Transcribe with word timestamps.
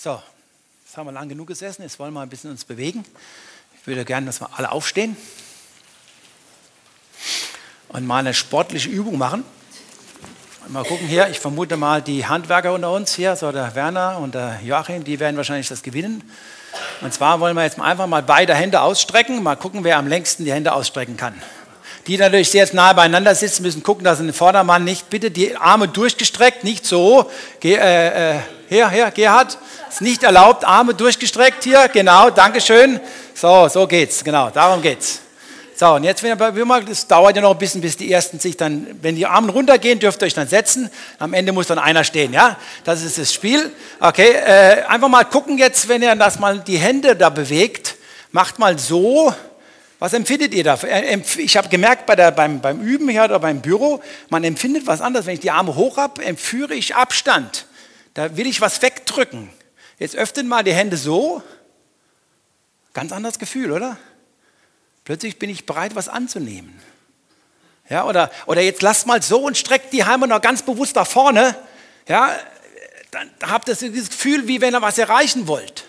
So, 0.00 0.22
jetzt 0.84 0.96
haben 0.96 1.08
wir 1.08 1.12
lang 1.12 1.28
genug 1.28 1.48
gesessen, 1.48 1.82
jetzt 1.82 1.98
wollen 1.98 2.14
wir 2.14 2.20
ein 2.20 2.28
bisschen 2.28 2.52
uns 2.52 2.64
bewegen. 2.64 3.04
Ich 3.76 3.84
würde 3.84 4.04
gerne, 4.04 4.26
dass 4.26 4.40
wir 4.40 4.48
alle 4.56 4.70
aufstehen 4.70 5.16
und 7.88 8.06
mal 8.06 8.18
eine 8.18 8.32
sportliche 8.32 8.88
Übung 8.88 9.18
machen. 9.18 9.42
Mal 10.68 10.84
gucken 10.84 11.08
hier, 11.08 11.28
ich 11.30 11.40
vermute 11.40 11.76
mal 11.76 12.00
die 12.00 12.24
Handwerker 12.24 12.74
unter 12.74 12.92
uns 12.92 13.16
hier, 13.16 13.34
so 13.34 13.50
der 13.50 13.74
Werner 13.74 14.18
und 14.18 14.36
der 14.36 14.60
Joachim, 14.62 15.02
die 15.02 15.18
werden 15.18 15.36
wahrscheinlich 15.36 15.66
das 15.66 15.82
gewinnen. 15.82 16.22
Und 17.00 17.12
zwar 17.12 17.40
wollen 17.40 17.56
wir 17.56 17.64
jetzt 17.64 17.80
einfach 17.80 18.06
mal 18.06 18.22
beide 18.22 18.54
Hände 18.54 18.82
ausstrecken, 18.82 19.42
mal 19.42 19.56
gucken, 19.56 19.82
wer 19.82 19.98
am 19.98 20.06
längsten 20.06 20.44
die 20.44 20.52
Hände 20.52 20.74
ausstrecken 20.74 21.16
kann. 21.16 21.34
Die 22.08 22.16
natürlich 22.16 22.50
sehr 22.50 22.66
nah 22.72 22.94
beieinander 22.94 23.34
sitzen, 23.34 23.62
müssen 23.62 23.82
gucken, 23.82 24.02
dass 24.02 24.18
ein 24.18 24.32
Vordermann 24.32 24.82
nicht, 24.82 25.10
bitte 25.10 25.30
die 25.30 25.54
Arme 25.56 25.88
durchgestreckt, 25.88 26.64
nicht 26.64 26.86
so. 26.86 27.30
Ge, 27.60 27.74
äh, 27.74 28.36
äh, 28.36 28.38
her, 28.68 28.88
her, 28.88 29.10
Gerhard, 29.10 29.58
ist 29.90 30.00
nicht 30.00 30.22
erlaubt, 30.22 30.64
Arme 30.64 30.94
durchgestreckt 30.94 31.64
hier, 31.64 31.86
genau, 31.88 32.30
Dankeschön. 32.30 32.98
So, 33.34 33.68
so 33.68 33.86
geht's, 33.86 34.24
genau, 34.24 34.48
darum 34.48 34.80
geht's. 34.80 35.20
So, 35.76 35.92
und 35.92 36.04
jetzt, 36.04 36.22
wenn 36.22 36.36
wir 36.56 36.64
mal, 36.64 36.82
das 36.82 37.06
dauert 37.06 37.36
ja 37.36 37.42
noch 37.42 37.52
ein 37.52 37.58
bisschen, 37.58 37.82
bis 37.82 37.98
die 37.98 38.10
ersten 38.10 38.40
sich 38.40 38.56
dann, 38.56 38.86
wenn 39.02 39.14
die 39.14 39.26
Arme 39.26 39.52
runtergehen, 39.52 39.98
dürft 39.98 40.22
ihr 40.22 40.26
euch 40.26 40.34
dann 40.34 40.48
setzen. 40.48 40.90
Am 41.18 41.34
Ende 41.34 41.52
muss 41.52 41.66
dann 41.66 41.78
einer 41.78 42.04
stehen, 42.04 42.32
ja? 42.32 42.56
Das 42.84 43.02
ist 43.02 43.18
das 43.18 43.32
Spiel. 43.34 43.70
Okay, 44.00 44.30
äh, 44.30 44.82
einfach 44.88 45.08
mal 45.08 45.24
gucken 45.24 45.58
jetzt, 45.58 45.88
wenn 45.88 46.02
ihr 46.02 46.16
das 46.16 46.40
mal 46.40 46.58
die 46.58 46.78
Hände 46.78 47.14
da 47.14 47.28
bewegt, 47.28 47.96
macht 48.32 48.58
mal 48.58 48.78
so. 48.78 49.32
Was 49.98 50.12
empfindet 50.12 50.54
ihr 50.54 50.64
da? 50.64 50.74
Äh, 50.82 51.20
ich 51.38 51.56
habe 51.56 51.68
gemerkt 51.68 52.06
bei 52.06 52.14
der, 52.14 52.30
beim, 52.30 52.60
beim 52.60 52.80
Üben 52.80 53.08
hier 53.08 53.24
oder 53.24 53.40
beim 53.40 53.60
Büro, 53.60 54.00
man 54.28 54.44
empfindet 54.44 54.86
was 54.86 55.00
anderes. 55.00 55.26
Wenn 55.26 55.34
ich 55.34 55.40
die 55.40 55.50
Arme 55.50 55.74
hoch 55.74 55.96
habe, 55.96 56.24
empführe 56.24 56.74
ich 56.74 56.94
Abstand. 56.94 57.66
Da 58.14 58.36
will 58.36 58.46
ich 58.46 58.60
was 58.60 58.80
wegdrücken. 58.82 59.50
Jetzt 59.98 60.14
öffnet 60.14 60.46
mal 60.46 60.62
die 60.62 60.72
Hände 60.72 60.96
so. 60.96 61.42
Ganz 62.94 63.12
anderes 63.12 63.38
Gefühl, 63.38 63.72
oder? 63.72 63.96
Plötzlich 65.04 65.38
bin 65.38 65.50
ich 65.50 65.66
bereit, 65.66 65.94
was 65.94 66.08
anzunehmen. 66.08 66.80
Ja, 67.88 68.04
oder, 68.04 68.30
oder 68.46 68.60
jetzt 68.60 68.82
lasst 68.82 69.06
mal 69.06 69.22
so 69.22 69.40
und 69.40 69.56
streckt 69.56 69.92
die 69.92 70.04
Heime 70.04 70.28
noch 70.28 70.42
ganz 70.42 70.62
bewusst 70.62 70.96
nach 70.96 71.06
vorne. 71.06 71.56
Ja, 72.06 72.36
dann 73.10 73.30
habt 73.42 73.68
ihr 73.68 73.74
das 73.74 73.80
Gefühl, 73.80 74.46
wie 74.46 74.60
wenn 74.60 74.74
ihr 74.74 74.82
was 74.82 74.98
erreichen 74.98 75.48
wollt. 75.48 75.87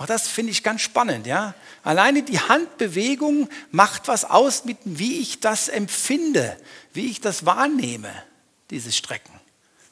Auch 0.00 0.06
das 0.06 0.28
finde 0.28 0.50
ich 0.50 0.62
ganz 0.62 0.80
spannend. 0.80 1.26
Ja? 1.26 1.54
Alleine 1.82 2.22
die 2.22 2.40
Handbewegung 2.40 3.50
macht 3.70 4.08
was 4.08 4.24
aus, 4.24 4.64
mit 4.64 4.78
wie 4.84 5.18
ich 5.18 5.40
das 5.40 5.68
empfinde, 5.68 6.56
wie 6.94 7.10
ich 7.10 7.20
das 7.20 7.44
wahrnehme, 7.44 8.10
dieses 8.70 8.96
Strecken. 8.96 9.38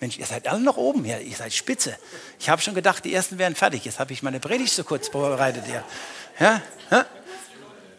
Mensch, 0.01 0.17
ihr 0.17 0.25
seid 0.25 0.49
alle 0.49 0.61
noch 0.61 0.79
oben 0.79 1.05
hier, 1.05 1.21
ihr 1.21 1.37
seid 1.37 1.53
spitze. 1.53 1.95
Ich 2.41 2.49
habe 2.49 2.63
schon 2.63 2.73
gedacht, 2.73 3.05
die 3.05 3.13
ersten 3.13 3.37
wären 3.37 3.55
fertig. 3.55 3.85
Jetzt 3.85 3.99
habe 3.99 4.15
ich 4.15 4.23
meine 4.23 4.41
Predigt 4.41 4.73
so 4.73 4.83
kurz 4.83 5.09
vorbereitet 5.09 5.65
hier. 5.67 5.85
Ja? 6.41 6.63
ja? 6.91 7.05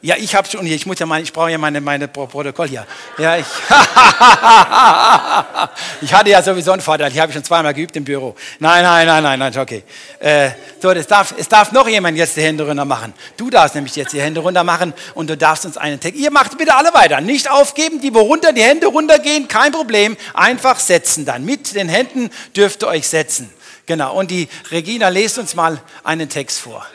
Ja, 0.01 0.15
ich 0.17 0.33
habe 0.33 0.49
schon, 0.49 0.65
ich 0.65 0.85
muss 0.85 0.97
ja 0.97 1.05
mal, 1.05 1.21
ich 1.21 1.33
brauche 1.33 1.51
ja 1.51 1.57
meine, 1.57 1.81
meine 1.81 2.07
Protokoll 2.07 2.69
hier. 2.69 2.87
Ja, 3.17 3.35
ich, 3.35 3.45
ich 6.01 6.13
hatte 6.13 6.29
ja 6.29 6.41
sowieso 6.41 6.71
einen 6.71 6.81
Vorteil, 6.81 7.11
ich 7.11 7.19
habe 7.19 7.33
schon 7.33 7.43
zweimal 7.43 7.73
geübt 7.73 7.97
im 7.97 8.05
Büro. 8.05 8.33
Nein, 8.59 8.83
nein, 8.83 9.05
nein, 9.05 9.21
nein, 9.21 9.39
nein, 9.39 9.57
okay. 9.57 9.83
Äh, 10.19 10.51
so, 10.81 10.93
das 10.93 11.05
darf, 11.05 11.33
es 11.37 11.49
darf 11.49 11.73
noch 11.73 11.89
jemand 11.89 12.17
jetzt 12.17 12.37
die 12.37 12.41
Hände 12.41 12.65
runter 12.65 12.85
machen. 12.85 13.13
Du 13.35 13.49
darfst 13.49 13.75
nämlich 13.75 13.93
jetzt 13.97 14.13
die 14.13 14.21
Hände 14.21 14.39
runter 14.39 14.63
machen 14.63 14.93
und 15.15 15.29
du 15.29 15.35
darfst 15.35 15.65
uns 15.65 15.75
einen 15.75 15.99
Text. 15.99 16.17
Ihr 16.17 16.31
macht 16.31 16.57
bitte 16.57 16.75
alle 16.75 16.93
weiter. 16.93 17.19
Nicht 17.19 17.51
aufgeben, 17.51 17.99
die 17.99 18.13
wo 18.13 18.21
runter, 18.21 18.53
die 18.53 18.63
Hände 18.63 18.87
runtergehen, 18.87 19.49
kein 19.49 19.73
Problem. 19.73 20.15
Einfach 20.33 20.79
setzen 20.79 21.25
dann. 21.25 21.43
Mit 21.43 21.75
den 21.75 21.89
Händen 21.89 22.29
dürft 22.55 22.83
ihr 22.83 22.87
euch 22.87 23.05
setzen. 23.05 23.49
Genau. 23.85 24.15
Und 24.15 24.31
die 24.31 24.47
Regina 24.71 25.09
lest 25.09 25.39
uns 25.39 25.55
mal 25.55 25.81
einen 26.05 26.29
Text 26.29 26.59
vor. 26.59 26.85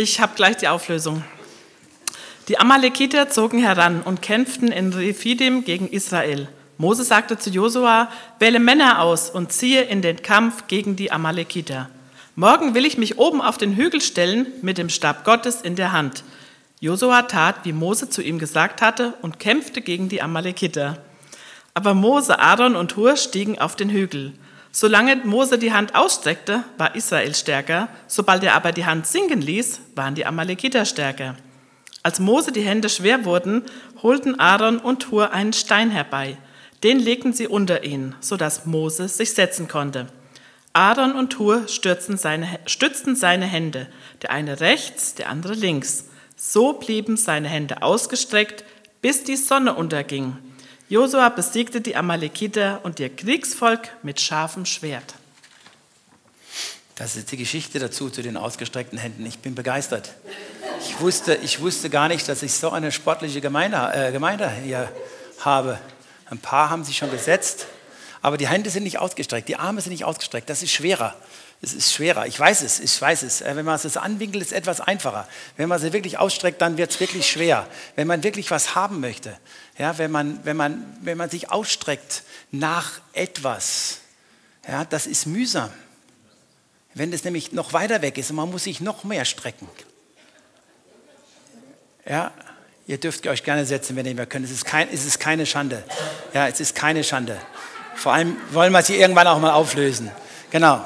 Ich 0.00 0.20
habe 0.20 0.36
gleich 0.36 0.56
die 0.58 0.68
Auflösung. 0.68 1.24
Die 2.46 2.60
Amalekiter 2.60 3.30
zogen 3.30 3.58
heran 3.58 4.00
und 4.00 4.22
kämpften 4.22 4.70
in 4.70 4.92
Rephidim 4.92 5.64
gegen 5.64 5.88
Israel. 5.88 6.46
Mose 6.76 7.02
sagte 7.02 7.36
zu 7.36 7.50
Josua, 7.50 8.08
wähle 8.38 8.60
Männer 8.60 9.02
aus 9.02 9.28
und 9.28 9.50
ziehe 9.50 9.82
in 9.82 10.00
den 10.00 10.22
Kampf 10.22 10.68
gegen 10.68 10.94
die 10.94 11.10
Amalekiter. 11.10 11.90
Morgen 12.36 12.74
will 12.76 12.86
ich 12.86 12.96
mich 12.96 13.18
oben 13.18 13.40
auf 13.40 13.58
den 13.58 13.74
Hügel 13.74 14.00
stellen 14.00 14.46
mit 14.62 14.78
dem 14.78 14.88
Stab 14.88 15.24
Gottes 15.24 15.62
in 15.62 15.74
der 15.74 15.90
Hand. 15.90 16.22
Josua 16.78 17.22
tat, 17.22 17.56
wie 17.64 17.72
Mose 17.72 18.08
zu 18.08 18.22
ihm 18.22 18.38
gesagt 18.38 18.80
hatte, 18.80 19.14
und 19.22 19.40
kämpfte 19.40 19.80
gegen 19.80 20.08
die 20.08 20.22
Amalekiter. 20.22 21.02
Aber 21.74 21.94
Mose, 21.94 22.38
Aaron 22.38 22.76
und 22.76 22.94
Hur 22.96 23.16
stiegen 23.16 23.58
auf 23.58 23.74
den 23.74 23.90
Hügel. 23.90 24.32
Solange 24.70 25.16
Mose 25.16 25.58
die 25.58 25.72
Hand 25.72 25.94
ausstreckte, 25.94 26.64
war 26.76 26.94
Israel 26.94 27.34
stärker, 27.34 27.88
sobald 28.06 28.44
er 28.44 28.54
aber 28.54 28.72
die 28.72 28.84
Hand 28.84 29.06
sinken 29.06 29.40
ließ, 29.40 29.80
waren 29.94 30.14
die 30.14 30.26
Amalekiter 30.26 30.84
stärker. 30.84 31.36
Als 32.02 32.20
Mose 32.20 32.52
die 32.52 32.62
Hände 32.62 32.88
schwer 32.88 33.24
wurden, 33.24 33.64
holten 34.02 34.38
Aaron 34.38 34.78
und 34.78 35.10
Hur 35.10 35.32
einen 35.32 35.52
Stein 35.52 35.90
herbei. 35.90 36.36
Den 36.84 37.00
legten 37.00 37.32
sie 37.32 37.48
unter 37.48 37.82
ihn, 37.82 38.14
sodass 38.20 38.66
Mose 38.66 39.08
sich 39.08 39.34
setzen 39.34 39.68
konnte. 39.68 40.06
Aaron 40.72 41.12
und 41.12 41.38
Hur 41.38 41.64
seine, 41.66 42.60
stützten 42.66 43.16
seine 43.16 43.46
Hände, 43.46 43.88
der 44.22 44.30
eine 44.30 44.60
rechts, 44.60 45.14
der 45.14 45.28
andere 45.28 45.54
links. 45.54 46.04
So 46.36 46.74
blieben 46.74 47.16
seine 47.16 47.48
Hände 47.48 47.82
ausgestreckt, 47.82 48.64
bis 49.02 49.24
die 49.24 49.36
Sonne 49.36 49.74
unterging. 49.74 50.36
Josua 50.88 51.28
besiegte 51.28 51.82
die 51.82 51.96
Amalekiter 51.96 52.80
und 52.82 52.98
ihr 52.98 53.14
Kriegsvolk 53.14 53.90
mit 54.02 54.22
scharfem 54.22 54.64
Schwert. 54.64 55.14
Das 56.94 57.14
ist 57.14 57.30
die 57.30 57.36
Geschichte 57.36 57.78
dazu, 57.78 58.08
zu 58.08 58.22
den 58.22 58.38
ausgestreckten 58.38 58.98
Händen. 58.98 59.26
Ich 59.26 59.38
bin 59.38 59.54
begeistert. 59.54 60.14
Ich 60.80 60.98
wusste, 61.00 61.34
ich 61.34 61.60
wusste 61.60 61.90
gar 61.90 62.08
nicht, 62.08 62.26
dass 62.26 62.42
ich 62.42 62.54
so 62.54 62.70
eine 62.70 62.90
sportliche 62.90 63.42
Gemeinde, 63.42 63.76
äh, 63.94 64.12
Gemeinde 64.12 64.50
hier 64.64 64.90
habe. 65.40 65.78
Ein 66.30 66.38
paar 66.38 66.70
haben 66.70 66.84
sich 66.84 66.96
schon 66.96 67.10
gesetzt, 67.10 67.66
aber 68.22 68.38
die 68.38 68.48
Hände 68.48 68.70
sind 68.70 68.84
nicht 68.84 68.98
ausgestreckt, 68.98 69.48
die 69.48 69.56
Arme 69.56 69.82
sind 69.82 69.92
nicht 69.92 70.04
ausgestreckt. 70.04 70.48
Das 70.48 70.62
ist 70.62 70.72
schwerer. 70.72 71.14
Es 71.60 71.74
ist 71.74 71.92
schwerer. 71.92 72.26
Ich 72.26 72.38
weiß 72.38 72.62
es, 72.62 72.78
ich 72.78 73.00
weiß 73.00 73.24
es. 73.24 73.40
Äh, 73.40 73.56
wenn 73.56 73.64
man 73.64 73.74
es 73.74 73.96
anwinkelt, 73.96 74.42
ist 74.42 74.52
es 74.52 74.56
etwas 74.56 74.80
einfacher. 74.80 75.28
Wenn 75.56 75.68
man 75.68 75.80
sie 75.80 75.92
wirklich 75.92 76.18
ausstreckt, 76.18 76.62
dann 76.62 76.78
wird 76.78 76.92
es 76.92 77.00
wirklich 77.00 77.28
schwer. 77.28 77.66
Wenn 77.96 78.06
man 78.06 78.22
wirklich 78.22 78.50
was 78.50 78.74
haben 78.74 79.00
möchte, 79.00 79.36
ja, 79.78 79.96
wenn, 79.96 80.10
man, 80.10 80.44
wenn, 80.44 80.56
man, 80.56 80.84
wenn 81.02 81.16
man 81.16 81.30
sich 81.30 81.50
ausstreckt 81.50 82.24
nach 82.50 83.00
etwas, 83.12 83.98
ja, 84.66 84.84
das 84.84 85.06
ist 85.06 85.26
mühsam. 85.26 85.70
Wenn 86.94 87.12
es 87.12 87.22
nämlich 87.24 87.52
noch 87.52 87.72
weiter 87.72 88.02
weg 88.02 88.18
ist 88.18 88.30
und 88.30 88.36
man 88.36 88.50
muss 88.50 88.64
sich 88.64 88.80
noch 88.80 89.04
mehr 89.04 89.24
strecken. 89.24 89.68
Ja, 92.08 92.32
ihr 92.86 92.98
dürft 92.98 93.26
euch 93.26 93.44
gerne 93.44 93.66
setzen, 93.66 93.94
wenn 93.94 94.04
ihr 94.04 94.14
mehr 94.14 94.26
könnt. 94.26 94.44
Es 94.44 94.50
ist, 94.50 94.64
kein, 94.64 94.88
es 94.92 95.04
ist 95.04 95.20
keine 95.20 95.46
Schande. 95.46 95.84
Ja, 96.34 96.48
es 96.48 96.58
ist 96.58 96.74
keine 96.74 97.04
Schande. 97.04 97.38
Vor 97.94 98.12
allem 98.12 98.36
wollen 98.50 98.72
wir 98.72 98.82
sie 98.82 98.96
irgendwann 98.96 99.28
auch 99.28 99.38
mal 99.38 99.52
auflösen. 99.52 100.10
Genau. 100.50 100.84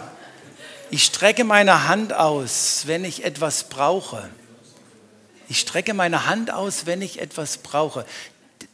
Ich 0.91 1.05
strecke 1.05 1.45
meine 1.45 1.89
Hand 1.89 2.13
aus, 2.13 2.83
wenn 2.87 3.05
ich 3.05 3.25
etwas 3.25 3.65
brauche. 3.65 4.29
Ich 5.49 5.61
strecke 5.61 5.95
meine 5.95 6.27
Hand 6.27 6.53
aus, 6.53 6.85
wenn 6.85 7.01
ich 7.01 7.21
etwas 7.21 7.59
brauche. 7.59 8.05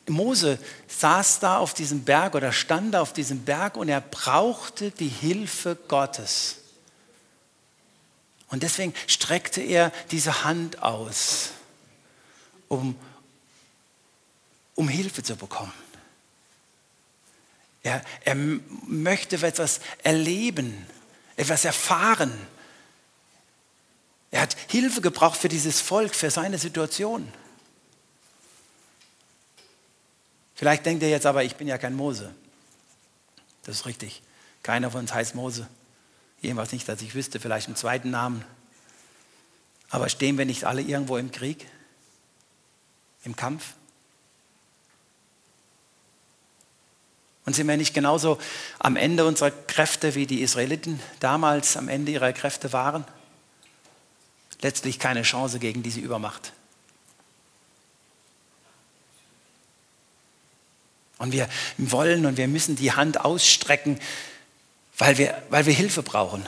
Mose 0.08 0.58
saß 0.88 1.40
da 1.40 1.58
auf 1.58 1.74
diesem 1.74 2.04
Berg 2.04 2.34
oder 2.34 2.52
stand 2.52 2.94
da 2.94 3.00
auf 3.00 3.12
diesem 3.12 3.44
Berg 3.44 3.76
und 3.76 3.88
er 3.88 4.00
brauchte 4.00 4.90
die 4.90 5.08
Hilfe 5.08 5.76
Gottes. 5.88 6.56
Und 8.48 8.62
deswegen 8.62 8.94
streckte 9.06 9.60
er 9.60 9.92
diese 10.10 10.44
Hand 10.44 10.82
aus, 10.82 11.50
um, 12.68 12.96
um 14.74 14.88
Hilfe 14.88 15.22
zu 15.22 15.36
bekommen. 15.36 15.72
Er, 17.82 18.02
er 18.24 18.34
möchte 18.34 19.36
etwas 19.36 19.80
erleben, 20.02 20.86
etwas 21.36 21.64
erfahren. 21.64 22.32
Er 24.30 24.42
hat 24.42 24.56
Hilfe 24.68 25.00
gebraucht 25.00 25.38
für 25.38 25.48
dieses 25.48 25.80
Volk, 25.80 26.14
für 26.14 26.30
seine 26.30 26.58
Situation. 26.58 27.32
Vielleicht 30.58 30.84
denkt 30.86 31.04
ihr 31.04 31.08
jetzt 31.08 31.24
aber, 31.24 31.44
ich 31.44 31.54
bin 31.54 31.68
ja 31.68 31.78
kein 31.78 31.94
Mose. 31.94 32.34
Das 33.62 33.76
ist 33.76 33.86
richtig. 33.86 34.22
Keiner 34.64 34.90
von 34.90 35.02
uns 35.02 35.14
heißt 35.14 35.36
Mose. 35.36 35.68
Jedenfalls 36.40 36.72
nicht, 36.72 36.88
dass 36.88 37.00
ich 37.00 37.14
wüsste, 37.14 37.38
vielleicht 37.38 37.68
einen 37.68 37.76
zweiten 37.76 38.10
Namen. 38.10 38.44
Aber 39.88 40.08
stehen 40.08 40.36
wir 40.36 40.46
nicht 40.46 40.64
alle 40.64 40.82
irgendwo 40.82 41.16
im 41.16 41.30
Krieg? 41.30 41.64
Im 43.22 43.36
Kampf? 43.36 43.74
Und 47.46 47.54
sind 47.54 47.68
wir 47.68 47.76
nicht 47.76 47.94
genauso 47.94 48.36
am 48.80 48.96
Ende 48.96 49.26
unserer 49.26 49.52
Kräfte, 49.52 50.16
wie 50.16 50.26
die 50.26 50.42
Israeliten 50.42 50.98
damals 51.20 51.76
am 51.76 51.88
Ende 51.88 52.10
ihrer 52.10 52.32
Kräfte 52.32 52.72
waren? 52.72 53.04
Letztlich 54.60 54.98
keine 54.98 55.22
Chance 55.22 55.60
gegen 55.60 55.84
diese 55.84 56.00
Übermacht. 56.00 56.52
Und 61.18 61.32
wir 61.32 61.48
wollen 61.76 62.26
und 62.26 62.36
wir 62.36 62.48
müssen 62.48 62.76
die 62.76 62.92
Hand 62.92 63.20
ausstrecken, 63.20 63.98
weil 64.96 65.18
wir, 65.18 65.40
weil 65.50 65.66
wir 65.66 65.74
Hilfe 65.74 66.02
brauchen. 66.02 66.46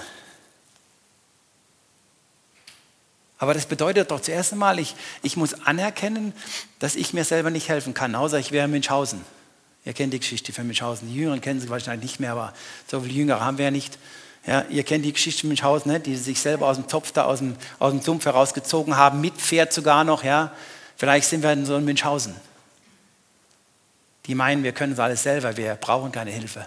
Aber 3.38 3.54
das 3.54 3.66
bedeutet 3.66 4.10
doch 4.10 4.20
zuerst 4.20 4.52
einmal, 4.52 4.78
ich, 4.78 4.94
ich 5.22 5.36
muss 5.36 5.54
anerkennen, 5.66 6.34
dass 6.78 6.94
ich 6.94 7.14
mir 7.14 7.24
selber 7.24 7.50
nicht 7.50 7.68
helfen 7.68 7.94
kann, 7.94 8.14
außer 8.14 8.38
ich 8.38 8.52
wäre 8.52 8.68
Münchhausen. 8.68 9.24
Ihr 9.86 9.94
kennt 9.94 10.12
die 10.12 10.20
Geschichte 10.20 10.52
von 10.52 10.66
Münchhausen. 10.66 11.08
Die 11.08 11.14
Jüngeren 11.14 11.40
kennen 11.40 11.58
sie 11.58 11.70
wahrscheinlich 11.70 12.02
nicht 12.10 12.20
mehr, 12.20 12.32
aber 12.32 12.52
so 12.86 13.00
viele 13.00 13.14
Jüngere 13.14 13.40
haben 13.40 13.56
wir 13.56 13.66
ja 13.66 13.70
nicht. 13.70 13.98
Ja, 14.46 14.64
ihr 14.68 14.84
kennt 14.84 15.06
die 15.06 15.12
Geschichte 15.12 15.40
von 15.40 15.48
Münchhausen, 15.48 15.90
ne? 15.90 16.00
die 16.00 16.16
sich 16.16 16.38
selber 16.38 16.66
aus 16.66 16.76
dem 16.76 16.86
Topf 16.86 17.12
da, 17.12 17.24
aus 17.24 17.38
dem, 17.38 17.56
aus 17.78 17.92
dem 17.92 18.02
Sumpf 18.02 18.26
herausgezogen 18.26 18.98
haben, 18.98 19.22
mit 19.22 19.34
Pferd 19.34 19.72
sogar 19.72 20.04
noch. 20.04 20.22
Ja? 20.22 20.52
Vielleicht 20.96 21.28
sind 21.28 21.42
wir 21.42 21.52
in 21.52 21.64
so 21.64 21.76
einem 21.76 21.86
Münchhausen. 21.86 22.34
Die 24.30 24.36
meinen, 24.36 24.62
wir 24.62 24.70
können 24.70 24.92
es 24.92 25.00
alles 25.00 25.24
selber, 25.24 25.56
wir 25.56 25.74
brauchen 25.74 26.12
keine 26.12 26.30
Hilfe. 26.30 26.64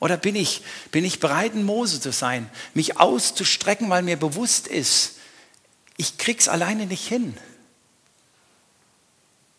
Oder 0.00 0.16
bin 0.16 0.34
ich, 0.34 0.62
bin 0.90 1.04
ich 1.04 1.20
bereit, 1.20 1.54
ein 1.54 1.62
Mose 1.62 2.00
zu 2.00 2.10
sein, 2.10 2.50
mich 2.74 2.98
auszustrecken, 2.98 3.88
weil 3.88 4.02
mir 4.02 4.16
bewusst 4.16 4.66
ist, 4.66 5.18
ich 5.96 6.18
krieg's 6.18 6.48
alleine 6.48 6.86
nicht 6.86 7.06
hin. 7.06 7.38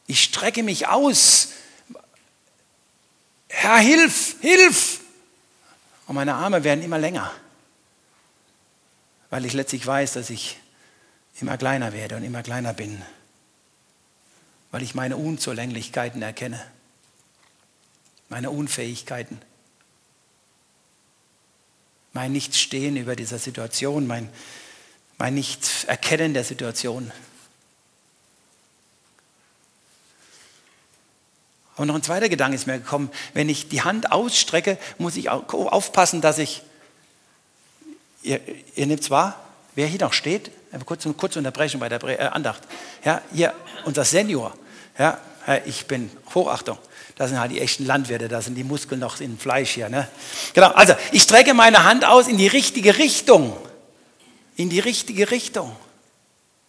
Ich 0.05 0.21
strecke 0.21 0.63
mich 0.63 0.89
aus. 0.89 1.51
Herr, 3.47 3.77
hilf, 3.77 4.35
hilf! 4.41 4.99
Und 6.07 6.15
meine 6.15 6.33
Arme 6.33 6.65
werden 6.65 6.83
immer 6.83 6.99
länger, 6.99 7.31
weil 9.29 9.45
ich 9.45 9.53
letztlich 9.53 9.87
weiß, 9.87 10.11
dass 10.11 10.29
ich 10.29 10.57
immer 11.39 11.57
kleiner 11.57 11.93
werde 11.93 12.17
und 12.17 12.25
immer 12.25 12.43
kleiner 12.43 12.73
bin, 12.73 13.01
weil 14.71 14.83
ich 14.83 14.93
meine 14.93 15.15
Unzulänglichkeiten 15.15 16.21
erkenne, 16.21 16.61
meine 18.29 18.49
Unfähigkeiten, 18.49 19.39
mein 22.13 22.31
Nichtstehen 22.31 22.97
über 22.97 23.15
dieser 23.15 23.39
Situation, 23.39 24.07
mein, 24.07 24.29
mein 25.17 25.35
Nicht-Erkennen 25.35 26.33
der 26.33 26.43
Situation. 26.43 27.11
Und 31.75 31.87
noch 31.87 31.95
ein 31.95 32.03
zweiter 32.03 32.29
Gedanke 32.29 32.55
ist 32.55 32.67
mir 32.67 32.79
gekommen, 32.79 33.11
wenn 33.33 33.49
ich 33.49 33.67
die 33.67 33.81
Hand 33.81 34.11
ausstrecke, 34.11 34.77
muss 34.97 35.17
ich 35.17 35.29
aufpassen, 35.29 36.21
dass 36.21 36.37
ich, 36.37 36.61
ihr, 38.23 38.39
ihr 38.75 38.87
nehmt 38.87 39.01
es 39.01 39.09
wahr, 39.09 39.45
wer 39.75 39.87
hier 39.87 39.99
noch 39.99 40.13
steht, 40.13 40.51
kurz, 40.85 41.05
kurze 41.17 41.39
Unterbrechung 41.39 41.81
bei 41.81 41.89
der 41.89 42.01
äh, 42.03 42.17
Andacht. 42.27 42.63
Ja, 43.03 43.21
hier, 43.33 43.53
unser 43.83 44.05
Senior, 44.05 44.57
ja, 44.97 45.19
ich 45.65 45.85
bin 45.85 46.09
Hochachtung. 46.33 46.77
Das 47.15 47.29
sind 47.29 47.39
halt 47.39 47.51
die 47.51 47.61
echten 47.61 47.85
Landwirte, 47.85 48.27
da 48.27 48.41
sind 48.41 48.55
die 48.55 48.63
Muskeln 48.63 48.99
noch 48.99 49.21
in 49.21 49.37
Fleisch 49.37 49.71
hier. 49.71 49.89
Ne? 49.89 50.07
Genau, 50.53 50.71
also 50.71 50.93
ich 51.11 51.21
strecke 51.21 51.53
meine 51.53 51.83
Hand 51.83 52.05
aus 52.05 52.27
in 52.27 52.37
die 52.37 52.47
richtige 52.47 52.97
Richtung 52.97 53.55
in 54.55 54.69
die 54.69 54.79
richtige 54.79 55.31
Richtung. 55.31 55.75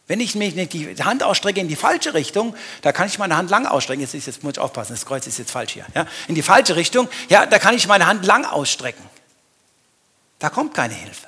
Wenn 0.08 0.20
ich 0.20 0.36
mich 0.36 0.54
nicht 0.54 0.72
die 0.72 1.02
Hand 1.02 1.22
ausstrecke 1.22 1.60
in 1.60 1.68
die 1.68 1.76
falsche 1.76 2.14
Richtung, 2.14 2.54
da 2.82 2.92
kann 2.92 3.08
ich 3.08 3.18
meine 3.18 3.36
Hand 3.36 3.50
lang 3.50 3.66
ausstrecken. 3.66 4.02
Jetzt, 4.02 4.14
ist, 4.14 4.26
jetzt 4.26 4.44
muss 4.44 4.52
ich 4.52 4.58
aufpassen, 4.58 4.92
das 4.92 5.04
Kreuz 5.04 5.26
ist 5.26 5.38
jetzt 5.38 5.50
falsch 5.50 5.72
hier. 5.72 5.86
Ja? 5.94 6.06
In 6.28 6.36
die 6.36 6.42
falsche 6.42 6.76
Richtung, 6.76 7.08
ja, 7.28 7.44
da 7.46 7.58
kann 7.58 7.74
ich 7.74 7.88
meine 7.88 8.06
Hand 8.06 8.24
lang 8.24 8.44
ausstrecken. 8.44 9.04
Da 10.38 10.48
kommt 10.48 10.74
keine 10.74 10.94
Hilfe. 10.94 11.26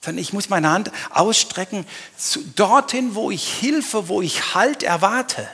Sondern 0.00 0.22
ich 0.22 0.32
muss 0.32 0.48
meine 0.48 0.70
Hand 0.70 0.90
ausstrecken 1.10 1.86
zu, 2.16 2.42
dorthin, 2.56 3.14
wo 3.14 3.30
ich 3.30 3.52
Hilfe, 3.52 4.08
wo 4.08 4.22
ich 4.22 4.54
Halt 4.54 4.82
erwarte. 4.82 5.48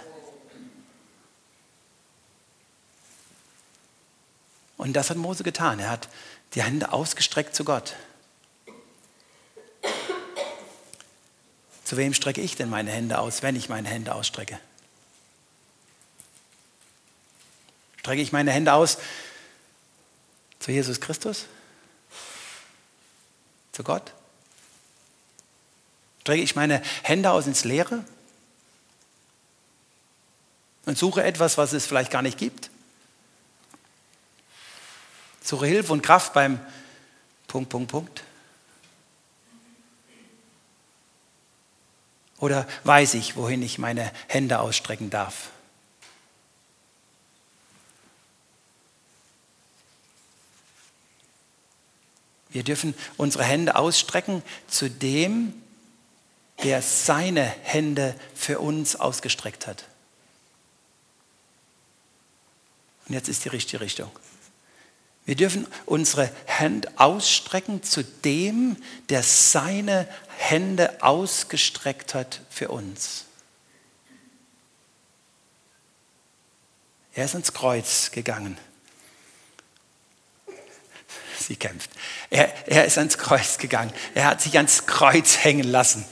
Und 4.77 4.93
das 4.93 5.11
hat 5.11 5.17
Mose 5.17 5.43
getan. 5.43 5.81
Er 5.81 5.91
hat 5.91 6.09
die 6.55 6.63
Hände 6.63 6.93
ausgestreckt 6.93 7.57
zu 7.57 7.65
Gott. 7.65 7.95
Zu 11.85 11.97
wem 11.97 12.15
strecke 12.15 12.41
ich 12.41 12.57
denn 12.57 12.69
meine 12.69 12.91
Hände 12.91 13.19
aus, 13.19 13.43
wenn 13.43 13.57
ich 13.57 13.69
meine 13.69 13.89
Hände 13.89 14.15
ausstrecke? 14.15 14.59
Strecke 17.99 18.23
ich 18.23 18.33
meine 18.33 18.53
Hände 18.53 18.73
aus 18.73 18.99
zu 20.59 20.73
Jesus 20.73 21.01
Christus? 21.01 21.47
Zu 23.73 23.85
Gott? 23.85 24.13
Strecke 26.27 26.43
ich 26.43 26.57
meine 26.57 26.83
Hände 27.05 27.31
aus 27.31 27.47
ins 27.47 27.63
Leere? 27.63 28.05
Und 30.85 30.99
suche 30.99 31.23
etwas, 31.23 31.57
was 31.57 31.73
es 31.73 31.87
vielleicht 31.87 32.11
gar 32.11 32.23
nicht 32.23 32.37
gibt? 32.37 32.69
Suche 35.41 35.67
Hilfe 35.67 35.93
und 35.93 36.03
Kraft 36.03 36.33
beim 36.33 36.59
Punkt, 37.47 37.69
Punkt, 37.69 37.93
Punkt. 37.93 38.25
Oder 42.39 42.67
weiß 42.83 43.15
ich, 43.15 43.37
wohin 43.37 43.63
ich 43.63 43.79
meine 43.79 44.11
Hände 44.27 44.59
ausstrecken 44.59 45.11
darf? 45.11 45.51
Wir 52.49 52.65
dürfen 52.65 52.95
unsere 53.17 53.45
Hände 53.45 53.77
ausstrecken 53.77 54.43
zu 54.67 54.91
dem, 54.91 55.63
der 56.63 56.83
seine 56.83 57.45
Hände 57.45 58.15
für 58.35 58.59
uns 58.61 58.97
ausgestreckt 58.97 59.67
hat. 59.67 59.85
Und 63.07 63.15
jetzt 63.15 63.29
ist 63.29 63.45
die 63.45 63.49
richtige 63.49 63.81
Richtung. 63.81 64.11
Wir 65.27 65.35
dürfen 65.35 65.67
unsere 65.87 66.31
Hände 66.45 66.91
ausstrecken 66.97 67.83
zu 67.83 68.05
dem, 68.05 68.77
der 69.09 69.23
seine 69.23 70.09
Hände 70.37 71.03
ausgestreckt 71.03 72.15
hat 72.15 72.41
für 72.49 72.69
uns. 72.69 73.25
Er 77.15 77.25
ist 77.25 77.35
ins 77.35 77.53
Kreuz 77.53 78.11
gegangen. 78.11 78.59
Sie 81.41 81.57
kämpft. 81.57 81.91
Er, 82.31 82.69
er 82.69 82.85
ist 82.85 82.99
ans 82.99 83.19
Kreuz 83.19 83.59
gegangen. 83.59 83.93
Er 84.15 84.27
hat 84.27 84.41
sich 84.43 84.57
ans 84.57 84.87
Kreuz 84.87 85.39
hängen 85.39 85.67
lassen. 85.67 86.05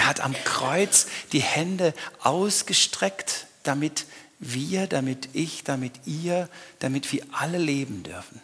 Er 0.00 0.06
hat 0.06 0.20
am 0.20 0.32
Kreuz 0.44 1.08
die 1.32 1.42
Hände 1.42 1.92
ausgestreckt, 2.20 3.46
damit 3.64 4.06
wir, 4.38 4.86
damit 4.86 5.28
ich, 5.34 5.62
damit 5.62 5.92
ihr, 6.06 6.48
damit 6.78 7.12
wir 7.12 7.22
alle 7.32 7.58
leben 7.58 8.02
dürfen. 8.02 8.40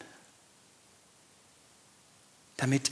Damit 2.58 2.90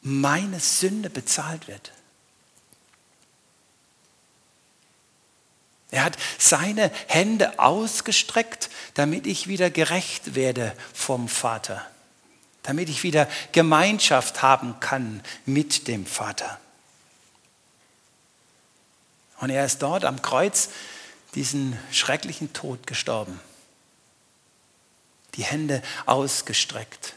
meine 0.00 0.58
Sünde 0.58 1.08
bezahlt 1.08 1.68
wird. 1.68 1.92
Er 5.92 6.02
hat 6.02 6.16
seine 6.40 6.90
Hände 7.06 7.60
ausgestreckt, 7.60 8.70
damit 8.94 9.24
ich 9.24 9.46
wieder 9.46 9.70
gerecht 9.70 10.34
werde 10.34 10.76
vom 10.92 11.28
Vater, 11.28 11.88
damit 12.64 12.88
ich 12.88 13.04
wieder 13.04 13.28
Gemeinschaft 13.52 14.42
haben 14.42 14.80
kann 14.80 15.22
mit 15.46 15.86
dem 15.86 16.06
Vater. 16.06 16.58
Und 19.42 19.50
er 19.50 19.64
ist 19.64 19.82
dort 19.82 20.04
am 20.04 20.22
Kreuz 20.22 20.68
diesen 21.34 21.76
schrecklichen 21.90 22.52
Tod 22.52 22.86
gestorben. 22.86 23.40
Die 25.34 25.42
Hände 25.42 25.82
ausgestreckt. 26.06 27.14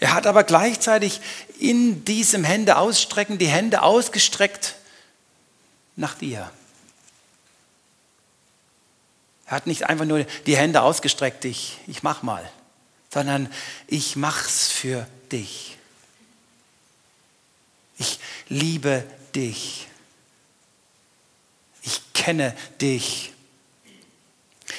Er 0.00 0.14
hat 0.14 0.26
aber 0.26 0.42
gleichzeitig 0.42 1.20
in 1.58 2.06
diesem 2.06 2.44
Hände 2.44 2.78
ausstrecken 2.78 3.36
die 3.36 3.46
Hände 3.46 3.82
ausgestreckt 3.82 4.76
nach 5.94 6.14
dir. 6.14 6.50
Er 9.44 9.52
hat 9.56 9.66
nicht 9.66 9.84
einfach 9.84 10.06
nur 10.06 10.24
die 10.24 10.56
Hände 10.56 10.80
ausgestreckt, 10.80 11.44
ich, 11.44 11.78
ich 11.88 12.02
mach 12.02 12.22
mal, 12.22 12.50
sondern 13.10 13.52
ich 13.86 14.16
mach's 14.16 14.72
für 14.72 15.06
dich. 15.30 15.76
Ich 17.98 18.18
liebe 18.48 19.04
dich 19.34 19.86
kenne 22.22 22.54
dich. 22.80 23.32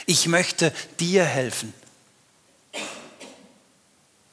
Ich 0.06 0.28
möchte 0.28 0.74
dir 1.00 1.26
helfen. 1.26 1.74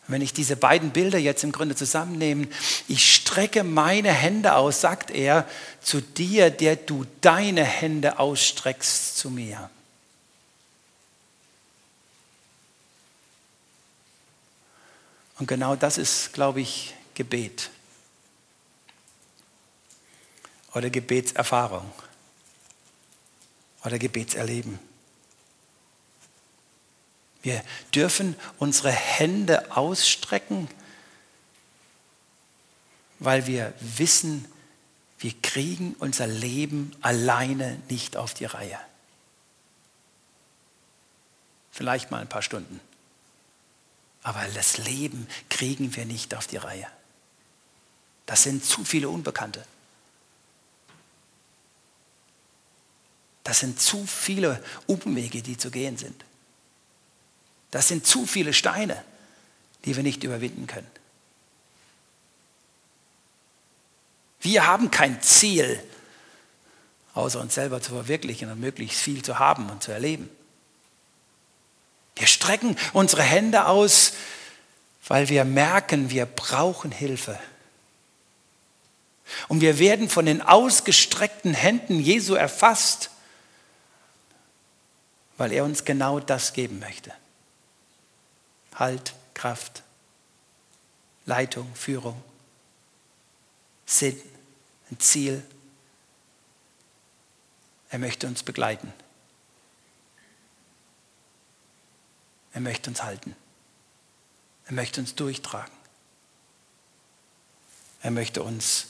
Wenn 0.07 0.23
ich 0.23 0.33
diese 0.33 0.57
beiden 0.57 0.91
Bilder 0.91 1.19
jetzt 1.19 1.43
im 1.43 1.53
Grunde 1.53 1.75
zusammennehme, 1.75 2.49
ich 2.89 3.15
strecke 3.15 3.65
meine 3.65 4.13
Hände 4.13 4.55
aus, 4.55 4.81
sagt 4.81 5.11
er, 5.11 5.49
zu 5.83 6.01
dir, 6.01 6.51
der 6.51 6.77
du 6.77 7.05
deine 7.21 7.65
Hände 7.65 8.19
ausstreckst 8.19 9.17
zu 9.17 9.31
mir. 9.31 9.71
Und 15.39 15.47
genau 15.47 15.75
das 15.75 15.99
ist, 15.99 16.33
glaube 16.33 16.61
ich, 16.61 16.95
Gebet 17.15 17.71
oder 20.75 20.91
Gebetserfahrung 20.91 21.91
oder 23.85 23.99
Gebetserleben. 23.99 24.79
Wir 27.43 27.65
dürfen 27.95 28.37
unsere 28.59 28.91
Hände 28.91 29.75
ausstrecken, 29.75 30.69
weil 33.19 33.47
wir 33.47 33.73
wissen, 33.81 34.45
wir 35.19 35.33
kriegen 35.43 35.95
unser 35.99 36.27
Leben 36.27 36.93
alleine 37.01 37.81
nicht 37.89 38.17
auf 38.17 38.35
die 38.35 38.47
Reihe. 38.47 38.79
Vielleicht 41.71 42.11
mal 42.11 42.21
ein 42.21 42.29
paar 42.29 42.43
Stunden. 42.43 42.81
Aber 44.23 44.45
das 44.55 44.77
Leben 44.79 45.27
kriegen 45.49 45.97
wir 45.97 46.05
nicht 46.05 46.35
auf 46.35 46.47
die 46.47 46.59
Reihe. 46.59 46.87
Das 48.27 48.43
sind 48.43 48.65
zu 48.65 48.85
viele 48.85 49.09
Unbekannte. 49.09 49.65
Das 53.45 53.61
sind 53.61 53.81
zu 53.81 54.07
viele 54.07 54.63
Umwege, 54.87 55.43
die 55.43 55.57
zu 55.57 55.71
gehen 55.71 55.97
sind. 55.97 56.25
Das 57.71 57.89
sind 57.89 58.07
zu 58.07 58.27
viele 58.27 58.53
Steine, 58.53 59.03
die 59.85 59.97
wir 59.97 60.03
nicht 60.03 60.25
überwinden 60.25 60.67
können. 60.67 60.91
Wir 64.41 64.67
haben 64.67 64.91
kein 64.91 65.23
Ziel, 65.23 65.83
außer 67.15 67.41
uns 67.41 67.55
selber 67.55 67.81
zu 67.81 67.93
verwirklichen 67.93 68.51
und 68.51 68.61
möglichst 68.61 69.01
viel 69.01 69.23
zu 69.23 69.39
haben 69.39 69.69
und 69.71 69.83
zu 69.83 69.93
erleben. 69.93 70.29
Wir 72.17 72.27
strecken 72.27 72.77
unsere 72.93 73.23
Hände 73.23 73.67
aus, 73.67 74.13
weil 75.07 75.29
wir 75.29 75.45
merken, 75.45 76.11
wir 76.11 76.27
brauchen 76.27 76.91
Hilfe. 76.91 77.39
Und 79.49 79.61
wir 79.61 79.79
werden 79.79 80.09
von 80.09 80.27
den 80.27 80.43
ausgestreckten 80.43 81.55
Händen 81.55 82.01
Jesu 82.01 82.35
erfasst, 82.35 83.11
weil 85.41 85.53
er 85.53 85.65
uns 85.65 85.87
genau 85.87 86.21
das 86.21 86.53
geben 86.53 86.81
möchte. 86.81 87.15
Halt, 88.75 89.15
Kraft, 89.33 89.83
Leitung, 91.25 91.75
Führung, 91.75 92.23
Sinn, 93.87 94.21
ein 94.91 95.01
Ziel. 95.01 95.43
Er 97.89 97.99
möchte 97.99 98.27
uns 98.27 98.43
begleiten. 98.43 98.93
Er 102.53 102.61
möchte 102.61 102.91
uns 102.91 103.03
halten. 103.03 103.35
Er 104.67 104.75
möchte 104.75 105.01
uns 105.01 105.15
durchtragen. 105.15 105.73
Er 108.03 108.11
möchte 108.11 108.43
uns 108.43 108.89